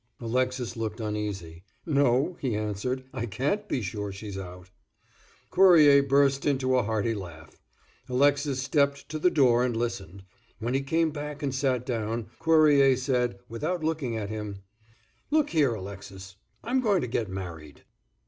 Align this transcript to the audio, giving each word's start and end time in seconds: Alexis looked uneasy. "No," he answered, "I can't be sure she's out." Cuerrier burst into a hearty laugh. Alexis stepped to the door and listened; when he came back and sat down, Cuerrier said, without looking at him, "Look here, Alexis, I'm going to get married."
Alexis 0.19 0.75
looked 0.75 0.99
uneasy. 0.99 1.63
"No," 1.85 2.35
he 2.39 2.55
answered, 2.55 3.03
"I 3.13 3.27
can't 3.27 3.67
be 3.69 3.83
sure 3.83 4.11
she's 4.11 4.35
out." 4.35 4.71
Cuerrier 5.51 6.01
burst 6.01 6.43
into 6.43 6.75
a 6.75 6.81
hearty 6.81 7.13
laugh. 7.13 7.61
Alexis 8.09 8.63
stepped 8.63 9.07
to 9.09 9.19
the 9.19 9.29
door 9.29 9.63
and 9.63 9.77
listened; 9.77 10.23
when 10.57 10.73
he 10.73 10.81
came 10.81 11.11
back 11.11 11.43
and 11.43 11.53
sat 11.53 11.85
down, 11.85 12.31
Cuerrier 12.39 12.97
said, 12.97 13.37
without 13.47 13.83
looking 13.83 14.17
at 14.17 14.29
him, 14.29 14.63
"Look 15.29 15.51
here, 15.51 15.75
Alexis, 15.75 16.35
I'm 16.63 16.79
going 16.81 17.01
to 17.01 17.07
get 17.07 17.29
married." 17.29 17.83